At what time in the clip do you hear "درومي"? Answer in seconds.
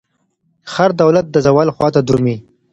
2.07-2.35